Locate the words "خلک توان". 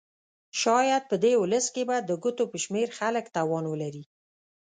2.99-3.63